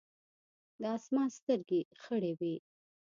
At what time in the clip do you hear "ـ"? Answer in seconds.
2.59-2.63